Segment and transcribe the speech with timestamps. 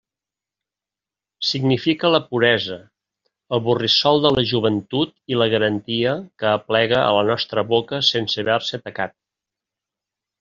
[1.47, 2.77] Significa la puresa,
[3.57, 8.45] el borrissol de la joventut i la garantia que aplega a la nostra boca sense
[8.47, 9.15] haver-se tacat.